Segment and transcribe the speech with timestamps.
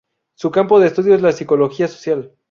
[0.35, 2.33] Su campo de estudio es la psicología social.